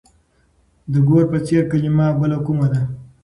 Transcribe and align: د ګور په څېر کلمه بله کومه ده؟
د 0.91 0.93
ګور 1.07 1.23
په 1.31 1.37
څېر 1.45 1.63
کلمه 1.71 2.07
بله 2.19 2.37
کومه 2.45 2.67
ده؟ 2.73 2.81